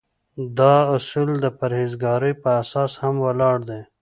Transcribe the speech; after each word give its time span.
دا 0.57 0.75
اصول 0.95 1.29
د 1.43 1.45
پرهیزګارۍ 1.57 2.33
په 2.43 2.49
اساس 2.61 2.91
هم 3.01 3.15
ولاړ 3.25 3.57
دي. 3.69 3.81